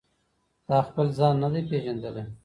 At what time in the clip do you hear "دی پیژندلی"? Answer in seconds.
1.53-2.23